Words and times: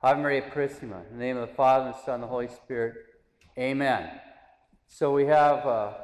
Ave 0.00 0.20
Maria 0.20 0.42
Purissima. 0.42 1.04
In 1.10 1.18
the 1.18 1.24
name 1.24 1.36
of 1.36 1.48
the 1.48 1.54
Father, 1.56 1.86
and 1.86 1.94
the 1.94 1.98
Son, 2.04 2.14
and 2.14 2.22
the 2.22 2.28
Holy 2.28 2.46
Spirit. 2.46 2.94
Amen. 3.58 4.08
So 4.86 5.12
we 5.12 5.26
have 5.26 5.66
uh, 5.66 5.94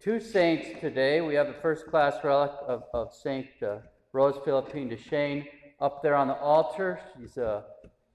two 0.00 0.18
saints 0.18 0.80
today. 0.80 1.20
We 1.20 1.36
have 1.36 1.46
the 1.46 1.54
first 1.62 1.86
class 1.86 2.16
relic 2.24 2.50
of, 2.66 2.82
of 2.92 3.14
Saint 3.14 3.46
uh, 3.62 3.76
Rose 4.12 4.34
Philippine 4.44 4.88
Duchesne 4.88 5.46
up 5.80 6.02
there 6.02 6.16
on 6.16 6.26
the 6.26 6.34
altar. 6.34 6.98
She's 7.16 7.38
uh, 7.38 7.62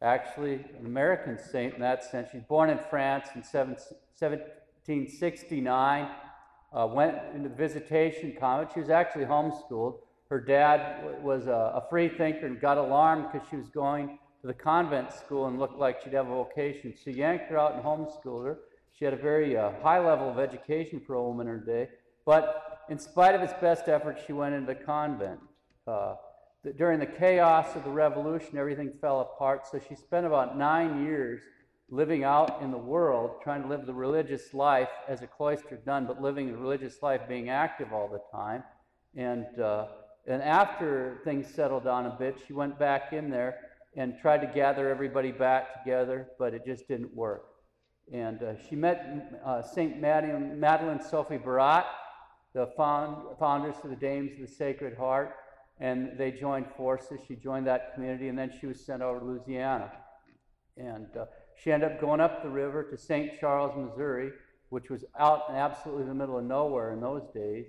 actually 0.02 0.55
an 0.78 0.85
American 0.85 1.39
saint 1.39 1.75
in 1.75 1.79
that 1.79 2.03
sense. 2.03 2.27
She's 2.33 2.43
born 2.43 2.69
in 2.69 2.79
France 2.89 3.29
in 3.33 3.41
1769. 3.41 6.09
Uh, 6.73 6.87
went 6.87 7.15
into 7.33 7.47
the 7.47 7.55
visitation 7.55 8.35
convent. 8.37 8.71
She 8.73 8.81
was 8.81 8.89
actually 8.89 9.23
homeschooled. 9.23 9.99
Her 10.29 10.41
dad 10.41 11.23
was 11.23 11.47
a, 11.47 11.51
a 11.51 11.85
free 11.89 12.09
thinker 12.09 12.47
and 12.47 12.59
got 12.59 12.77
alarmed 12.77 13.27
because 13.31 13.47
she 13.49 13.55
was 13.55 13.69
going 13.69 14.19
to 14.42 14.47
the 14.47 14.53
convent 14.53 15.13
school 15.13 15.47
and 15.47 15.60
looked 15.60 15.78
like 15.78 16.02
she'd 16.02 16.13
have 16.13 16.27
a 16.27 16.30
vocation. 16.30 16.94
So 17.04 17.12
yanked 17.12 17.50
her 17.50 17.59
out 17.59 17.76
and 17.76 17.84
homeschooled 17.84 18.45
her. 18.45 18.59
She 18.98 19.05
had 19.05 19.14
a 19.14 19.17
very 19.17 19.55
uh, 19.55 19.72
high 19.84 20.00
level 20.00 20.30
of 20.30 20.40
education 20.40 21.00
for 21.00 21.14
a 21.14 21.23
woman 21.23 21.48
in 21.48 21.54
her 21.54 21.59
day. 21.59 21.90
But 22.26 22.86
in 22.90 22.98
spite 22.98 23.36
of 23.36 23.41
its 23.41 23.54
best 23.62 23.88
efforts, 23.88 24.22
she 24.26 24.34
went 24.34 24.55
into 24.55 24.67
the 24.67 24.76
convent. 24.76 25.40
Uh, 25.88 26.16
during 26.77 27.00
the 27.00 27.05
chaos 27.05 27.76
of 27.76 27.84
the 27.84 27.90
revolution, 27.90 28.58
everything 28.58 28.94
fell 29.00 29.22
apart. 29.22 29.67
So 29.67 29.80
she 29.80 29.95
spent 29.95 30.26
about 30.26 30.58
nine 30.58 31.03
years 31.03 31.42
living 31.89 32.23
out 32.23 32.62
in 32.62 32.72
the 32.72 32.78
world, 32.78 33.42
trying 33.44 33.62
to 33.64 33.67
live 33.67 33.86
the 33.86 33.94
religious 33.94 34.53
life 34.53 34.89
as 35.08 35.22
a 35.22 35.28
cloistered 35.28 35.86
nun, 35.86 36.05
but 36.05 36.22
living 36.22 36.52
the 36.52 36.58
religious 36.58 37.02
life, 37.02 37.22
being 37.28 37.50
active 37.50 37.92
all 37.92 38.08
the 38.08 38.22
time. 38.31 38.64
And, 39.16 39.59
uh, 39.59 39.88
and 40.28 40.42
after 40.42 41.20
things 41.26 41.48
settled 41.53 41.84
down 41.84 42.05
a 42.05 42.16
bit, 42.17 42.38
she 42.48 42.53
went 42.53 42.80
back 42.80 43.14
in 43.14 43.30
there 43.30 43.58
and 43.95 44.18
tried 44.20 44.40
to 44.40 44.48
gather 44.48 44.90
everybody 44.90 45.31
back 45.31 45.84
together, 45.84 46.27
but 46.40 46.54
it 46.54 46.66
just 46.66 46.88
didn't 46.88 47.13
work. 47.13 47.44
And 48.14 48.42
uh, 48.42 48.53
she 48.70 48.75
met 48.75 49.39
uh, 49.45 49.61
St. 49.61 50.00
Madeleine, 50.00 50.59
Madeleine 50.59 51.02
Sophie 51.02 51.38
Barat, 51.38 51.86
the 52.53 52.67
found, 52.75 53.38
founders 53.39 53.75
of 53.84 53.89
the 53.89 53.95
Dames 53.95 54.34
of 54.34 54.47
the 54.47 54.53
Sacred 54.53 54.97
Heart, 54.97 55.34
and 55.80 56.17
they 56.17 56.31
joined 56.31 56.67
forces. 56.75 57.19
She 57.28 57.36
joined 57.36 57.67
that 57.67 57.94
community, 57.94 58.28
and 58.28 58.38
then 58.38 58.52
she 58.59 58.67
was 58.67 58.86
sent 58.86 59.02
over 59.02 59.19
to 59.19 59.25
Louisiana. 59.25 59.92
And 60.78 61.08
uh, 61.17 61.25
she 61.62 61.72
ended 61.72 61.92
up 61.92 62.02
going 62.02 62.22
up 62.22 62.44
the 62.44 62.50
river 62.50 62.84
to 62.84 62.97
St. 62.97 63.39
Charles, 63.39 63.75
Missouri, 63.78 64.31
which 64.69 64.89
was 64.89 65.03
out 65.19 65.44
in 65.50 65.56
absolutely 65.56 66.06
the 66.06 66.14
middle 66.14 66.38
of 66.38 66.45
nowhere 66.45 66.94
in 66.94 67.02
those 67.02 67.23
days, 67.34 67.66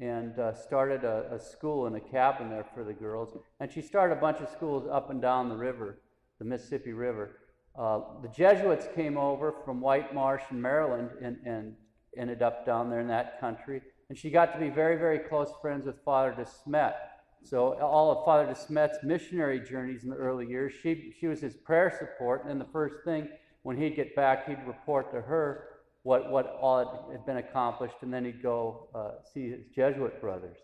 and 0.00 0.38
uh, 0.38 0.54
started 0.54 1.04
a, 1.04 1.34
a, 1.34 1.40
school 1.40 1.86
in 1.86 1.94
a 1.94 2.00
cabin 2.00 2.50
there 2.50 2.66
for 2.74 2.84
the 2.84 2.92
girls. 2.92 3.36
And 3.60 3.70
she 3.70 3.82
started 3.82 4.16
a 4.16 4.20
bunch 4.20 4.40
of 4.40 4.48
schools 4.48 4.88
up 4.90 5.10
and 5.10 5.20
down 5.20 5.48
the 5.48 5.56
river, 5.56 5.98
the 6.38 6.44
Mississippi 6.44 6.92
River. 6.92 7.38
Uh, 7.76 8.00
the 8.22 8.28
Jesuits 8.28 8.86
came 8.94 9.16
over 9.16 9.54
from 9.64 9.80
White 9.80 10.14
Marsh 10.14 10.42
in 10.50 10.60
Maryland 10.60 11.10
and, 11.22 11.38
and 11.44 11.74
ended 12.16 12.42
up 12.42 12.64
down 12.64 12.90
there 12.90 13.00
in 13.00 13.08
that 13.08 13.40
country. 13.40 13.82
And 14.08 14.16
she 14.16 14.30
got 14.30 14.52
to 14.54 14.58
be 14.58 14.68
very, 14.68 14.96
very 14.96 15.18
close 15.18 15.52
friends 15.60 15.86
with 15.86 15.96
Father 16.04 16.32
de 16.32 16.46
Smet. 16.46 16.96
So 17.42 17.74
all 17.80 18.10
of 18.10 18.24
Father 18.24 18.46
de 18.46 18.54
Smet's 18.54 18.98
missionary 19.02 19.60
journeys 19.60 20.04
in 20.04 20.10
the 20.10 20.16
early 20.16 20.46
years, 20.46 20.72
she, 20.82 21.12
she 21.18 21.26
was 21.26 21.40
his 21.40 21.56
prayer 21.56 21.92
support. 21.98 22.46
And 22.48 22.60
the 22.60 22.66
first 22.72 22.96
thing, 23.04 23.28
when 23.62 23.76
he'd 23.76 23.96
get 23.96 24.14
back, 24.14 24.48
he'd 24.48 24.58
report 24.66 25.12
to 25.12 25.20
her 25.20 25.77
what, 26.08 26.30
what 26.30 26.56
all 26.58 27.10
had 27.12 27.26
been 27.26 27.36
accomplished, 27.36 27.96
and 28.00 28.10
then 28.10 28.24
he'd 28.24 28.42
go 28.42 28.88
uh, 28.94 29.22
see 29.30 29.50
his 29.50 29.66
Jesuit 29.76 30.22
brothers. 30.22 30.56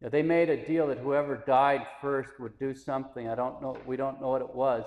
Now, 0.00 0.08
they 0.08 0.22
made 0.22 0.50
a 0.50 0.64
deal 0.64 0.86
that 0.86 0.98
whoever 0.98 1.42
died 1.48 1.84
first 2.00 2.30
would 2.38 2.56
do 2.60 2.72
something. 2.72 3.28
I 3.28 3.34
don't 3.34 3.60
know, 3.60 3.76
we 3.86 3.96
don't 3.96 4.20
know 4.20 4.28
what 4.28 4.40
it 4.40 4.54
was, 4.54 4.84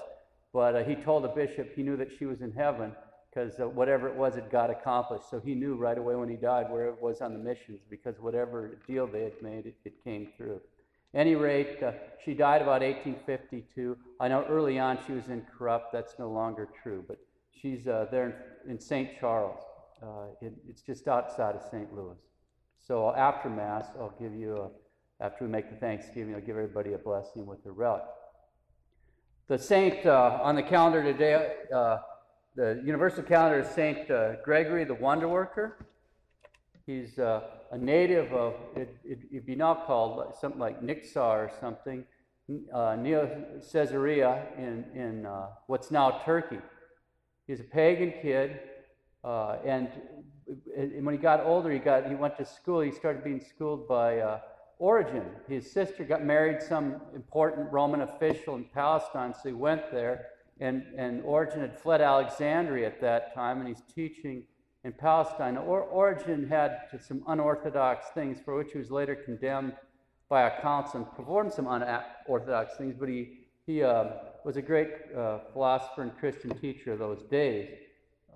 but 0.54 0.78
uh, 0.78 0.84
he 0.86 0.96
told 0.96 1.26
the 1.26 1.28
bishop 1.28 1.76
he 1.76 1.84
knew 1.84 1.98
that 1.98 2.08
she 2.18 2.26
was 2.26 2.40
in 2.40 2.54
heaven 2.54 2.94
because 3.30 3.60
uh, 3.60 3.68
whatever 3.68 4.08
it 4.08 4.16
was, 4.16 4.38
it 4.38 4.50
got 4.50 4.70
accomplished. 4.70 5.30
So 5.30 5.42
he 5.44 5.54
knew 5.54 5.76
right 5.76 5.98
away 5.98 6.16
when 6.16 6.30
he 6.30 6.38
died 6.38 6.72
where 6.72 6.88
it 6.88 7.02
was 7.02 7.20
on 7.20 7.34
the 7.34 7.40
missions 7.40 7.82
because 7.90 8.16
whatever 8.17 8.80
deal 8.88 9.08
they 9.08 9.23
had 9.23 9.42
made, 9.42 9.66
it, 9.66 9.76
it 9.84 10.02
came 10.06 10.30
through 10.38 10.62
any 11.14 11.36
rate, 11.36 11.84
uh, 11.84 11.92
she 12.23 12.34
died 12.34 12.62
about 12.62 12.82
1852. 12.82 13.98
I 14.22 14.30
know 14.30 14.46
early 14.48 14.80
on 14.80 15.00
she 15.06 15.12
was 15.12 15.28
incorrupt. 15.28 15.92
That's 15.92 16.16
no 16.17 16.32
longer 16.32 16.70
true, 16.82 17.04
but 17.06 17.17
she's 17.52 17.88
uh, 17.88 18.06
there 18.10 18.56
in, 18.66 18.72
in 18.72 18.80
St. 18.80 19.20
Charles. 19.20 19.64
Uh, 20.02 20.28
it, 20.42 20.54
it's 20.68 20.82
just 20.82 21.08
outside 21.08 21.56
of 21.56 21.62
St. 21.72 21.92
Louis. 21.94 22.18
So 22.78 23.14
after 23.16 23.50
Mass, 23.50 23.86
I'll 24.00 24.14
give 24.20 24.34
you, 24.36 24.56
a, 24.58 25.24
after 25.24 25.46
we 25.46 25.52
make 25.52 25.70
the 25.70 25.76
Thanksgiving, 25.78 26.36
I'll 26.36 26.42
give 26.42 26.56
everybody 26.56 26.94
a 26.94 26.98
blessing 26.98 27.46
with 27.46 27.64
the 27.64 27.72
relic. 27.72 28.04
The 29.48 29.58
saint 29.58 30.06
uh, 30.06 30.40
on 30.44 30.56
the 30.56 30.64
calendar 30.64 31.02
today, 31.02 31.54
uh, 31.74 31.98
the 32.56 32.82
universal 32.86 33.24
calendar 33.24 33.60
is 33.60 33.68
St. 33.70 34.10
Uh, 34.12 34.36
Gregory 34.44 34.84
the 34.84 34.94
Wonder 34.94 35.28
Worker. 35.28 35.88
He's 36.86 37.18
uh, 37.18 37.42
a 37.72 37.78
native 37.78 38.32
of, 38.34 38.54
it, 38.76 38.96
would 39.32 39.46
be 39.46 39.56
now 39.56 39.74
called 39.74 40.36
something 40.40 40.60
like 40.60 40.82
Niksar 40.82 41.18
or 41.18 41.52
something, 41.60 42.06
uh, 42.74 42.96
Neo 42.96 43.60
Caesarea 43.72 44.46
in, 44.58 44.86
in 44.96 45.26
uh, 45.26 45.48
what's 45.68 45.92
now 45.92 46.22
Turkey. 46.24 46.60
He's 47.48 47.60
a 47.60 47.66
pagan 47.66 48.14
kid, 48.22 48.60
uh, 49.27 49.58
and, 49.65 49.89
and, 50.77 51.05
when 51.05 51.14
he 51.14 51.20
got 51.20 51.45
older, 51.45 51.70
he, 51.70 51.80
got, 51.80 52.08
he 52.08 52.15
went 52.15 52.38
to 52.38 52.45
school. 52.45 52.80
He 52.80 52.92
started 52.92 53.26
being 53.26 53.42
schooled 53.42 53.86
by 53.86 54.20
uh, 54.20 54.39
Origen. 54.80 55.26
His 55.49 55.70
sister 55.70 56.05
got 56.05 56.23
married 56.23 56.64
some 56.64 57.02
important 57.14 57.70
Roman 57.70 58.02
official 58.02 58.55
in 58.55 58.64
Palestine, 58.73 59.33
so 59.33 59.49
he 59.49 59.54
went 59.54 59.92
there. 59.92 60.27
And, 60.61 60.83
and 60.98 61.23
Origen 61.23 61.60
had 61.60 61.77
fled 61.77 61.99
Alexandria 61.99 62.87
at 62.87 63.02
that 63.02 63.36
time, 63.36 63.60
and 63.60 63.67
he's 63.67 63.83
teaching 63.93 64.43
in 64.86 64.93
Palestine. 64.93 65.58
Or, 65.58 65.82
Origen 65.82 66.48
had 66.48 66.83
some 67.05 67.21
unorthodox 67.27 68.05
things 68.14 68.39
for 68.45 68.55
which 68.55 68.71
he 68.71 68.77
was 68.77 68.92
later 68.92 69.14
condemned 69.14 69.73
by 70.30 70.43
a 70.43 70.61
council 70.61 71.02
and 71.02 71.11
performed 71.17 71.52
some 71.52 71.67
unorthodox 71.67 72.77
things, 72.77 72.95
but 72.98 73.10
he, 73.10 73.39
he 73.66 73.83
uh, 73.83 74.05
was 74.45 74.55
a 74.55 74.61
great 74.61 74.87
uh, 75.17 75.39
philosopher 75.52 76.04
and 76.04 76.17
Christian 76.17 76.58
teacher 76.58 76.93
of 76.93 76.99
those 76.99 77.23
days. 77.23 77.67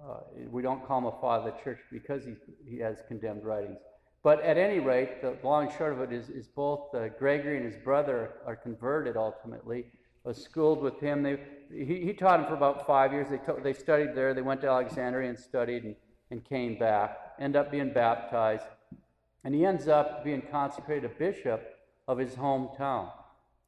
Uh, 0.04 0.20
we 0.50 0.62
don't 0.62 0.86
call 0.86 1.00
him 1.00 1.06
a 1.06 1.22
father 1.22 1.50
of 1.50 1.56
the 1.56 1.64
church 1.64 1.80
because 1.92 2.26
he, 2.26 2.36
he 2.66 2.78
has 2.80 3.04
condemned 3.08 3.44
writings. 3.44 3.78
But 4.24 4.42
at 4.44 4.58
any 4.58 4.80
rate, 4.80 5.22
the 5.22 5.38
long 5.44 5.68
and 5.68 5.78
short 5.78 5.94
of 5.94 6.02
it 6.02 6.14
is, 6.14 6.30
is 6.30 6.48
both 6.48 6.94
uh, 6.94 7.10
Gregory 7.20 7.58
and 7.58 7.66
his 7.66 7.82
brother 7.84 8.34
are 8.46 8.56
converted 8.56 9.18
ultimately. 9.18 9.86
Was 10.24 10.44
schooled 10.44 10.82
with 10.82 11.00
him. 11.00 11.24
They, 11.24 11.40
he, 11.72 12.06
he 12.06 12.14
taught 12.14 12.40
him 12.40 12.46
for 12.46 12.54
about 12.54 12.86
five 12.86 13.12
years. 13.12 13.28
They, 13.30 13.40
they 13.64 13.74
studied 13.74 14.14
there. 14.14 14.34
They 14.34 14.44
went 14.44 14.62
to 14.62 14.68
Alexandria 14.68 15.30
and 15.30 15.40
studied. 15.40 15.84
And, 15.84 15.96
and 16.32 16.44
came 16.46 16.80
back, 16.80 17.18
end 17.40 17.56
up 17.56 17.70
being 17.70 17.94
baptized, 17.94 18.66
and 19.44 19.54
he 19.54 19.66
ends 19.66 19.88
up 19.88 20.24
being 20.24 20.42
consecrated 20.50 21.12
a 21.12 21.14
bishop 21.14 21.62
of 22.08 22.18
his 22.18 22.32
hometown. 22.36 23.12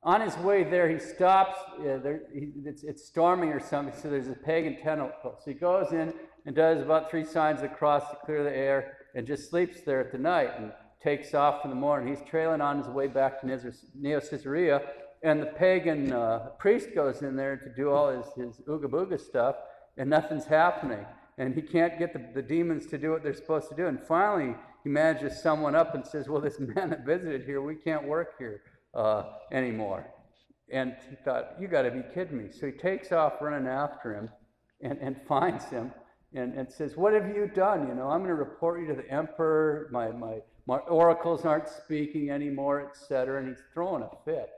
On 0.05 0.19
his 0.19 0.37
way 0.37 0.63
there, 0.63 0.89
he 0.89 0.99
stops. 0.99 1.57
Uh, 1.79 1.97
there, 1.97 2.23
he, 2.33 2.49
it's, 2.65 2.83
it's, 2.83 3.05
storming 3.05 3.49
or 3.49 3.59
something, 3.61 3.93
so 3.97 4.09
there's 4.09 4.27
a 4.27 4.33
pagan 4.33 4.77
temple. 4.81 5.11
So 5.39 5.51
he 5.51 5.53
goes 5.53 5.93
in 5.93 6.13
and 6.45 6.55
does 6.55 6.81
about 6.81 7.09
three 7.09 7.23
signs 7.23 7.61
of 7.61 7.69
the 7.69 7.75
cross 7.75 8.09
to 8.09 8.17
clear 8.25 8.43
the 8.43 8.55
air 8.55 8.97
and 9.15 9.25
just 9.25 9.49
sleeps 9.49 9.81
there 9.81 10.01
at 10.01 10.11
the 10.11 10.17
night 10.17 10.51
and 10.57 10.73
takes 11.01 11.33
off 11.33 11.63
in 11.63 11.69
the 11.69 11.75
morning. 11.75 12.13
He's 12.13 12.27
trailing 12.29 12.59
on 12.59 12.79
his 12.79 12.87
way 12.87 13.07
back 13.07 13.39
to 13.41 13.73
Neo 13.95 14.19
Caesarea, 14.19 14.81
and 15.23 15.41
the 15.41 15.47
pagan 15.47 16.11
uh, 16.11 16.49
priest 16.59 16.89
goes 16.93 17.21
in 17.21 17.37
there 17.37 17.55
to 17.55 17.69
do 17.73 17.91
all 17.91 18.09
his, 18.09 18.25
his 18.35 18.61
ooga 18.67 18.89
booga 18.89 19.19
stuff, 19.19 19.55
and 19.97 20.09
nothing's 20.09 20.45
happening 20.45 21.05
and 21.37 21.55
he 21.55 21.61
can't 21.61 21.97
get 21.97 22.13
the, 22.13 22.23
the 22.33 22.41
demons 22.41 22.85
to 22.87 22.97
do 22.97 23.11
what 23.11 23.23
they're 23.23 23.33
supposed 23.33 23.69
to 23.69 23.75
do. 23.75 23.87
And 23.87 23.99
finally, 23.99 24.55
he 24.83 24.89
manages 24.89 25.41
someone 25.41 25.75
up 25.75 25.95
and 25.95 26.05
says, 26.05 26.29
Well, 26.29 26.41
this 26.41 26.59
man 26.59 26.89
that 26.91 27.05
visited 27.05 27.43
here, 27.43 27.61
we 27.61 27.75
can't 27.75 28.07
work 28.07 28.37
here 28.37 28.61
uh, 28.93 29.23
anymore. 29.51 30.07
And 30.71 30.95
he 31.09 31.15
thought, 31.23 31.55
You 31.59 31.67
got 31.67 31.83
to 31.83 31.91
be 31.91 32.01
kidding 32.13 32.37
me. 32.37 32.51
So 32.51 32.67
he 32.67 32.71
takes 32.71 33.11
off 33.11 33.33
running 33.41 33.67
after 33.67 34.15
him 34.15 34.29
and, 34.81 34.97
and 34.99 35.15
finds 35.27 35.65
him 35.65 35.91
and, 36.33 36.53
and 36.53 36.71
says, 36.71 36.95
What 36.95 37.13
have 37.13 37.27
you 37.27 37.49
done? 37.53 37.87
You 37.87 37.95
know, 37.95 38.09
I'm 38.09 38.19
going 38.19 38.29
to 38.29 38.35
report 38.35 38.81
you 38.81 38.87
to 38.87 38.93
the 38.93 39.09
emperor. 39.09 39.89
My, 39.91 40.09
my, 40.09 40.39
my 40.65 40.77
oracles 40.77 41.45
aren't 41.45 41.67
speaking 41.67 42.29
anymore, 42.29 42.89
etc. 42.89 43.39
And 43.39 43.49
he's 43.49 43.63
throwing 43.73 44.03
a 44.03 44.09
fit. 44.25 44.49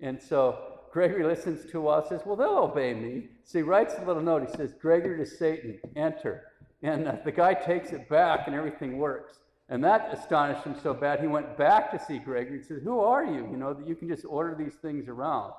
And 0.00 0.20
so 0.20 0.58
Gregory 0.92 1.24
listens 1.24 1.70
to 1.70 1.88
us, 1.88 2.08
says, 2.08 2.20
Well, 2.26 2.36
they'll 2.36 2.58
obey 2.58 2.92
me. 2.92 3.28
So 3.44 3.58
he 3.58 3.62
writes 3.62 3.94
a 3.98 4.04
little 4.04 4.22
note. 4.22 4.46
He 4.48 4.56
says, 4.56 4.74
Gregory 4.80 5.24
to 5.24 5.26
Satan, 5.26 5.80
enter. 5.96 6.42
And 6.82 7.06
uh, 7.06 7.16
the 7.24 7.32
guy 7.32 7.54
takes 7.54 7.92
it 7.92 8.08
back, 8.08 8.46
and 8.46 8.56
everything 8.56 8.98
works. 8.98 9.38
And 9.68 9.82
that 9.84 10.10
astonished 10.12 10.64
him 10.64 10.76
so 10.82 10.92
bad, 10.92 11.20
he 11.20 11.26
went 11.26 11.56
back 11.56 11.90
to 11.92 11.98
see 11.98 12.18
Gregory 12.18 12.58
and 12.58 12.66
said, 12.66 12.80
Who 12.82 13.00
are 13.00 13.24
you? 13.24 13.48
You 13.50 13.56
know, 13.56 13.72
that 13.72 13.86
you 13.86 13.94
can 13.94 14.08
just 14.08 14.24
order 14.24 14.54
these 14.58 14.74
things 14.74 15.08
around. 15.08 15.52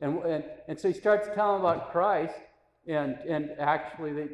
And, 0.00 0.18
and, 0.24 0.44
and 0.68 0.80
so 0.80 0.88
he 0.88 0.94
starts 0.94 1.28
telling 1.34 1.60
about 1.60 1.92
Christ, 1.92 2.34
and, 2.88 3.16
and 3.28 3.50
actually, 3.58 4.12
they, 4.12 4.28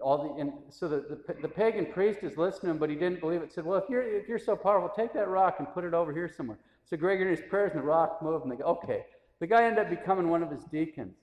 all 0.00 0.34
the, 0.34 0.40
and 0.40 0.52
so 0.70 0.88
the, 0.88 1.20
the, 1.26 1.42
the 1.42 1.48
pagan 1.48 1.86
priest 1.86 2.20
is 2.22 2.36
listening, 2.38 2.78
but 2.78 2.88
he 2.88 2.96
didn't 2.96 3.20
believe 3.20 3.42
it. 3.42 3.52
Said, 3.52 3.64
Well, 3.64 3.78
if 3.78 3.88
you're, 3.90 4.02
if 4.02 4.26
you're 4.26 4.38
so 4.38 4.56
powerful, 4.56 4.88
take 4.88 5.12
that 5.12 5.28
rock 5.28 5.56
and 5.58 5.68
put 5.72 5.84
it 5.84 5.94
over 5.94 6.12
here 6.12 6.28
somewhere. 6.34 6.58
So 6.88 6.96
Gregory, 6.96 7.28
and 7.28 7.38
his 7.38 7.48
prayers, 7.48 7.72
and 7.72 7.82
the 7.82 7.86
rock 7.86 8.20
moved, 8.22 8.44
and 8.44 8.52
they 8.52 8.56
go, 8.56 8.64
Okay. 8.64 9.04
The 9.40 9.46
guy 9.46 9.64
ended 9.64 9.86
up 9.86 9.90
becoming 9.90 10.28
one 10.28 10.42
of 10.42 10.50
his 10.50 10.64
deacons. 10.64 11.14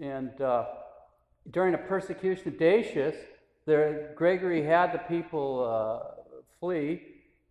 And 0.00 0.40
uh, 0.40 0.66
during 1.50 1.72
the 1.72 1.78
persecution 1.78 2.48
of 2.48 2.58
Decius, 2.58 3.16
there, 3.66 4.12
Gregory 4.16 4.64
had 4.64 4.92
the 4.92 4.98
people 4.98 5.64
uh, 5.64 6.17
flee, 6.60 7.02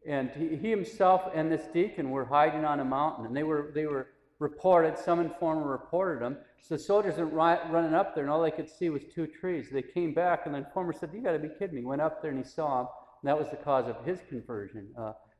and 0.08 0.30
he, 0.32 0.70
himself 0.70 1.24
and 1.34 1.52
this 1.52 1.68
deacon 1.74 2.10
were 2.10 2.26
hiding 2.26 2.66
on 2.66 2.80
a 2.80 2.86
mountain, 2.86 3.26
and 3.26 3.36
they 3.36 3.44
were 3.44 3.72
they 3.74 3.86
were 3.86 4.08
reported. 4.40 4.98
Some 4.98 5.20
informer 5.20 5.68
reported 5.68 6.22
them. 6.22 6.38
So 6.62 6.76
the 6.76 6.84
soldiers 6.84 7.18
were 7.18 7.26
running 7.26 7.94
up 7.94 8.14
there, 8.14 8.24
and 8.24 8.32
all 8.32 8.42
they 8.42 8.52
could 8.52 8.70
see 8.70 8.90
was 8.90 9.04
two 9.14 9.28
trees. 9.28 9.68
They 9.72 9.82
came 9.82 10.14
back, 10.14 10.46
and 10.46 10.54
the 10.54 10.60
informer 10.60 10.94
said, 10.94 11.10
"You 11.14 11.22
got 11.22 11.34
to 11.34 11.40
be 11.40 11.50
kidding 11.60 11.76
me!" 11.76 11.84
Went 11.84 12.02
up 12.02 12.22
there 12.22 12.32
and 12.32 12.44
he 12.44 12.50
saw 12.50 12.78
them, 12.78 12.88
and 13.22 13.30
that 13.30 13.38
was 13.38 13.50
the 13.50 13.58
cause 13.58 13.88
of 13.88 14.04
his 14.06 14.20
conversion. 14.30 14.88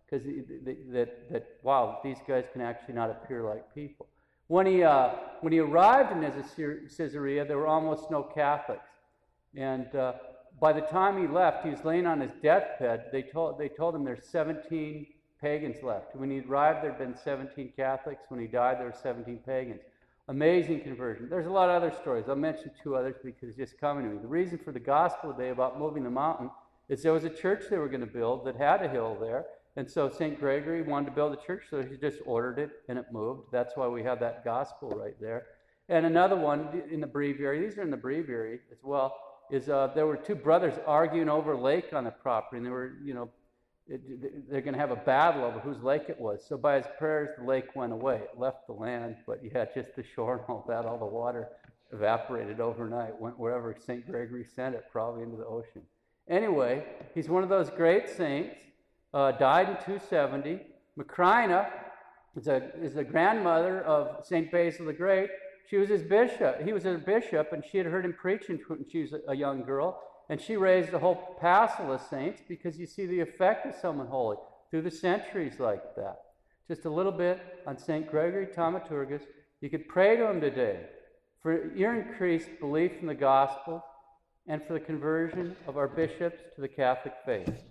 Because 0.06 0.26
uh, 0.26 0.72
that 0.92 1.32
that 1.32 1.48
wow, 1.64 2.00
these 2.04 2.18
guys 2.28 2.46
can 2.52 2.62
actually 2.62 2.96
not 2.96 3.10
appear 3.10 3.44
like 3.44 3.74
people. 3.74 4.08
When 4.48 4.66
he, 4.66 4.82
uh, 4.82 5.10
when 5.42 5.52
he 5.52 5.60
arrived 5.60 6.12
in 6.14 6.22
Caesarea, 6.98 7.46
there 7.46 7.58
were 7.58 7.68
almost 7.68 8.10
no 8.10 8.24
Catholics. 8.24 8.90
And 9.56 9.94
uh, 9.94 10.14
by 10.60 10.74
the 10.74 10.82
time 10.82 11.22
he 11.22 11.28
left, 11.28 11.64
he 11.64 11.70
was 11.70 11.84
laying 11.86 12.08
on 12.08 12.20
his 12.20 12.32
deathbed. 12.42 13.06
They 13.12 13.22
told, 13.22 13.60
they 13.60 13.70
told 13.70 13.96
him 13.96 14.04
there's 14.04 14.26
17 14.28 15.06
pagans 15.40 15.84
left. 15.84 16.16
When 16.16 16.32
he 16.32 16.40
arrived, 16.40 16.84
there 16.84 16.92
had 16.92 17.00
been 17.00 17.16
17 17.16 17.74
Catholics. 17.76 18.24
When 18.30 18.40
he 18.40 18.48
died, 18.48 18.80
there 18.80 18.88
were 18.88 18.96
17 19.00 19.40
pagans. 19.46 19.82
Amazing 20.30 20.82
conversion. 20.82 21.30
There's 21.30 21.46
a 21.46 21.52
lot 21.52 21.70
of 21.70 21.82
other 21.82 21.96
stories. 22.02 22.26
I'll 22.28 22.36
mention 22.36 22.72
two 22.84 22.96
others 22.96 23.16
because 23.24 23.50
it's 23.50 23.58
just 23.58 23.80
coming 23.80 24.04
to 24.04 24.10
me. 24.10 24.22
The 24.22 24.28
reason 24.28 24.58
for 24.58 24.72
the 24.72 24.80
gospel 24.80 25.32
today 25.32 25.50
about 25.50 25.80
moving 25.80 26.04
the 26.04 26.10
mountain 26.10 26.50
is 26.90 27.04
there 27.04 27.14
was 27.14 27.24
a 27.24 27.30
church 27.30 27.66
they 27.70 27.78
were 27.78 27.88
going 27.88 28.02
to 28.02 28.08
build 28.08 28.46
that 28.46 28.56
had 28.56 28.82
a 28.82 28.90
hill 28.90 29.18
there, 29.22 29.46
and 29.76 29.90
so 29.90 30.10
St. 30.10 30.40
Gregory 30.40 30.82
wanted 30.82 31.06
to 31.06 31.12
build 31.12 31.34
a 31.34 31.46
church, 31.46 31.64
so 31.70 31.84
he 31.84 31.98
just 31.98 32.20
ordered 32.26 32.60
it 32.60 32.72
and 32.90 32.98
it 32.98 33.06
moved. 33.12 33.44
That's 33.52 33.78
why 33.78 33.88
we 33.88 34.04
have 34.04 34.20
that 34.22 34.44
gospel 34.44 34.90
right 34.90 35.16
there. 35.22 35.46
And 35.88 36.06
another 36.06 36.36
one 36.36 36.82
in 36.92 37.00
the 37.00 37.08
breviary, 37.08 37.62
these 37.62 37.78
are 37.78 37.84
in 37.84 37.92
the 37.92 37.98
breviary 37.98 38.60
as 38.72 38.80
well, 38.84 39.16
is 39.50 39.70
uh, 39.70 39.92
there 39.96 40.06
were 40.06 40.18
two 40.18 40.36
brothers 40.36 40.74
arguing 40.86 41.30
over 41.30 41.56
lake 41.56 41.94
on 41.94 42.04
the 42.04 42.12
property, 42.12 42.58
and 42.58 42.66
they 42.66 42.70
were, 42.70 42.94
you 43.04 43.14
know, 43.14 43.30
it, 43.88 44.50
they're 44.50 44.62
going 44.62 44.74
to 44.74 44.80
have 44.80 44.92
a 44.92 44.98
battle 44.98 45.46
over 45.46 45.60
whose 45.60 45.82
lake 45.82 46.04
it 46.10 46.20
was. 46.20 46.46
So 46.48 46.58
by 46.58 46.78
his 46.78 46.86
prayers, 46.98 47.30
the 47.38 47.46
lake 47.46 47.76
went 47.76 47.94
away. 47.94 48.16
It 48.16 48.38
left 48.38 48.68
the 48.68 48.74
land, 48.74 49.16
but 49.26 49.40
yeah, 49.44 49.66
just 49.74 49.96
the 49.96 50.04
shore 50.04 50.38
and 50.38 50.44
all 50.50 50.66
that. 50.68 50.86
All 50.86 50.98
the 50.98 51.06
water 51.06 51.48
evaporated 51.94 52.60
overnight, 52.60 53.20
went 53.20 53.40
wherever 53.40 53.76
St. 53.80 54.06
Gregory 54.06 54.44
sent 54.44 54.76
it, 54.76 54.84
probably 54.92 55.24
into 55.24 55.38
the 55.38 55.46
ocean. 55.46 55.82
Anyway, 56.30 56.84
he's 57.16 57.30
one 57.30 57.44
of 57.44 57.50
those 57.50 57.70
great 57.70 58.10
saints 58.10 58.56
uh, 59.14 59.32
died 59.32 59.70
in 59.70 59.76
270. 59.76 60.60
Macrina 61.00 61.70
is 62.36 62.48
a, 62.48 62.72
is 62.82 62.96
the 62.96 63.04
grandmother 63.04 63.82
of 63.84 64.26
St. 64.26 64.52
Basil 64.52 64.86
the 64.86 64.94
Great. 64.94 65.30
She 65.70 65.78
was 65.78 65.90
his 65.90 66.04
bishop. 66.04 66.62
He 66.64 66.72
was 66.72 66.86
a 66.86 66.94
bishop, 66.94 67.52
and 67.52 67.64
she 67.64 67.78
had 67.78 67.88
heard 67.88 68.06
him 68.06 68.14
preaching 68.14 68.60
when 68.68 68.86
she 68.90 69.02
was 69.02 69.14
a 69.28 69.36
young 69.36 69.64
girl. 69.64 70.02
And 70.30 70.42
she 70.42 70.58
raised 70.58 70.94
a 70.94 71.00
whole 71.00 71.38
passel 71.40 71.94
of 71.94 72.02
saints 72.02 72.42
because 72.48 72.78
you 72.78 72.86
see 72.86 73.06
the 73.06 73.20
effect 73.20 73.66
of 73.66 73.76
someone 73.76 74.08
holy 74.08 74.38
through 74.70 74.82
the 74.82 74.92
centuries 74.92 75.60
like 75.60 75.96
that. 75.96 76.18
Just 76.68 76.86
a 76.86 76.90
little 76.90 77.12
bit 77.12 77.40
on 77.66 77.78
St. 77.78 78.10
Gregory 78.10 78.48
Thaumaturgus. 78.48 79.22
You 79.62 79.70
could 79.70 79.88
pray 79.88 80.18
to 80.18 80.30
him 80.30 80.42
today 80.42 80.82
for 81.42 81.74
your 81.74 81.96
increased 81.96 82.50
belief 82.60 82.92
in 83.00 83.08
the 83.08 83.16
gospel 83.16 83.84
and 84.48 84.62
for 84.66 84.74
the 84.74 84.80
conversion 84.80 85.56
of 85.68 85.78
our 85.78 85.88
bishops 85.88 86.42
to 86.56 86.62
the 86.62 86.68
Catholic 86.68 87.14
faith. 87.26 87.64